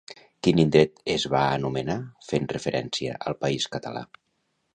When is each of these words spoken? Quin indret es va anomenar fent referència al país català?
Quin 0.45 0.61
indret 0.61 1.01
es 1.15 1.25
va 1.33 1.41
anomenar 1.59 1.99
fent 2.31 2.49
referència 2.57 3.21
al 3.27 3.39
país 3.45 3.71
català? 3.79 4.05